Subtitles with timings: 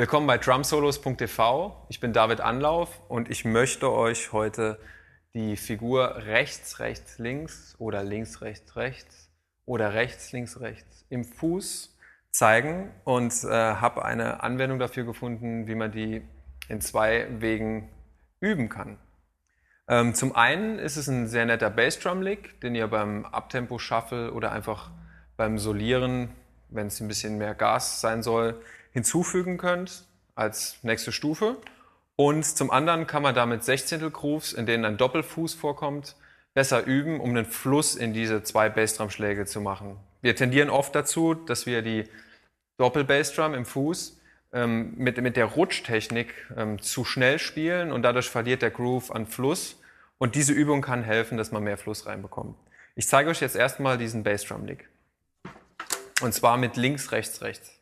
[0.00, 1.84] Willkommen bei drumsolos.tv.
[1.90, 4.78] Ich bin David Anlauf und ich möchte euch heute
[5.34, 9.30] die Figur rechts, rechts, links oder links, rechts, rechts
[9.66, 11.98] oder rechts, links, rechts im Fuß
[12.30, 16.22] zeigen und äh, habe eine Anwendung dafür gefunden, wie man die
[16.70, 17.90] in zwei Wegen
[18.40, 18.96] üben kann.
[19.86, 24.50] Ähm, zum einen ist es ein sehr netter Bassdrum-Lick, den ihr beim Abtempo Shuffle oder
[24.50, 24.92] einfach
[25.36, 26.30] beim Solieren,
[26.70, 28.62] wenn es ein bisschen mehr Gas sein soll,
[28.92, 30.04] hinzufügen könnt
[30.34, 31.56] als nächste Stufe.
[32.16, 36.16] Und zum anderen kann man damit Sechzehntel Grooves, in denen ein Doppelfuß vorkommt,
[36.54, 39.96] besser üben, um einen Fluss in diese zwei Bassdrum-Schläge zu machen.
[40.20, 42.04] Wir tendieren oft dazu, dass wir die
[42.76, 44.20] Doppel-Bassdrum im Fuß
[44.52, 49.26] ähm, mit, mit der Rutschtechnik ähm, zu schnell spielen und dadurch verliert der Groove an
[49.26, 49.80] Fluss.
[50.18, 52.56] Und diese Übung kann helfen, dass man mehr Fluss reinbekommt.
[52.96, 54.88] Ich zeige euch jetzt erstmal diesen Bassdrum-Lick.
[56.20, 57.79] Und zwar mit links, rechts, rechts.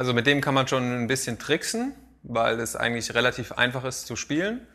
[0.00, 4.06] Also mit dem kann man schon ein bisschen tricksen, weil es eigentlich relativ einfach ist
[4.06, 4.66] zu spielen.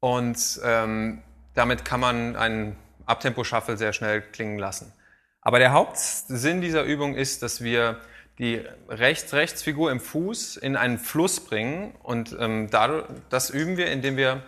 [0.00, 4.94] Und ähm, damit kann man einen Abtempo-Shuffle sehr schnell klingen lassen.
[5.42, 8.00] Aber der Hauptsinn dieser Übung ist, dass wir
[8.38, 11.94] die Rechts-Rechts-Figur im Fuß in einen Fluss bringen.
[12.02, 14.44] Und ähm, dadurch, das üben wir, indem wir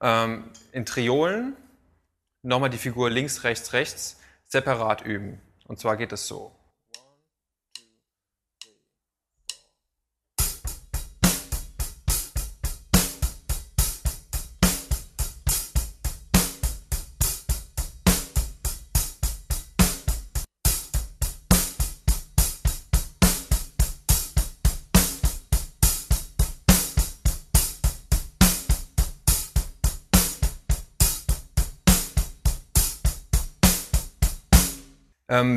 [0.00, 1.58] ähm, in Triolen
[2.40, 5.42] nochmal die Figur links, rechts, rechts separat üben.
[5.66, 6.56] Und zwar geht es so.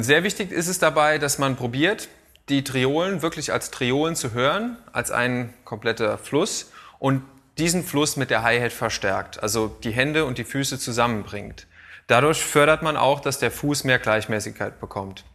[0.01, 2.07] Sehr wichtig ist es dabei, dass man probiert,
[2.47, 7.23] die Triolen wirklich als Triolen zu hören, als ein kompletter Fluss und
[7.57, 11.67] diesen Fluss mit der Hi-Hat verstärkt, also die Hände und die Füße zusammenbringt.
[12.07, 15.25] Dadurch fördert man auch, dass der Fuß mehr Gleichmäßigkeit bekommt.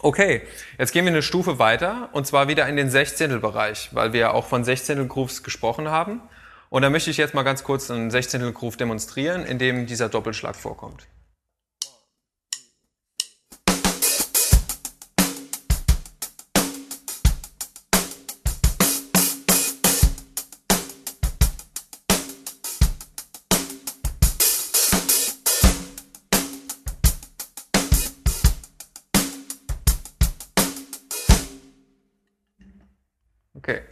[0.00, 0.42] Okay,
[0.78, 4.30] jetzt gehen wir eine Stufe weiter und zwar wieder in den Sechzehntelbereich, weil wir ja
[4.30, 6.20] auch von Sechzehntel-Grooves gesprochen haben.
[6.70, 10.54] Und da möchte ich jetzt mal ganz kurz einen Sechzehntel-Groove demonstrieren, in dem dieser Doppelschlag
[10.54, 11.06] vorkommt.
[33.58, 33.82] Okay.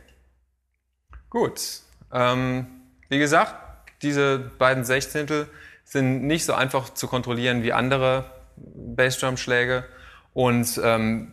[1.28, 1.60] Gut.
[2.12, 2.66] Ähm,
[3.08, 3.54] wie gesagt,
[4.02, 5.48] diese beiden Sechzehntel
[5.84, 9.84] sind nicht so einfach zu kontrollieren wie andere Bassdrum-Schläge.
[10.32, 11.32] Und ähm,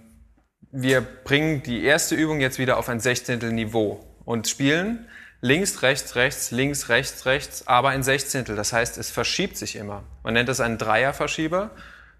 [0.71, 5.07] wir bringen die erste Übung jetzt wieder auf ein Sechzehntel-Niveau und spielen
[5.41, 8.55] links, rechts, rechts, links, rechts, rechts, aber in Sechzehntel.
[8.55, 10.03] Das heißt, es verschiebt sich immer.
[10.23, 11.71] Man nennt das einen Dreierverschieber,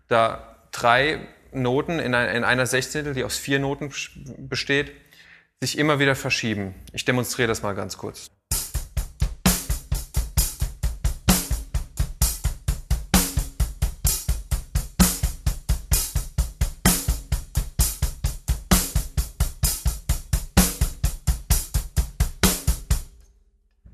[0.10, 3.94] da drei Noten in, einer Sechzehntel, die aus vier Noten
[4.38, 4.92] besteht,
[5.64, 6.76] sich immer wieder verschieben.
[6.92, 8.28] Ich demonstriere das mal ganz kurz.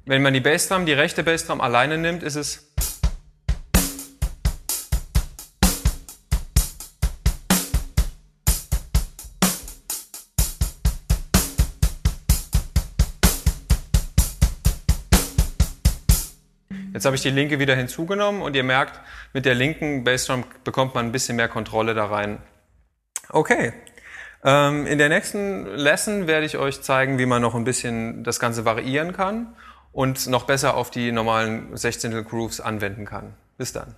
[0.05, 2.68] Wenn man die Bassdrum, die rechte Bassdrum alleine nimmt, ist es
[16.93, 18.99] Jetzt habe ich die linke wieder hinzugenommen und ihr merkt,
[19.33, 22.39] mit der linken Bassdrum bekommt man ein bisschen mehr Kontrolle da rein.
[23.29, 23.73] Okay.
[24.43, 28.39] Ähm, in der nächsten Lesson werde ich euch zeigen, wie man noch ein bisschen das
[28.39, 29.55] Ganze variieren kann
[29.91, 32.23] und noch besser auf die normalen 16.
[32.23, 33.33] Grooves anwenden kann.
[33.57, 33.95] Bis dann.